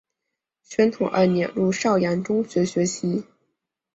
[0.63, 3.23] 宣统二年入邵阳中学学习。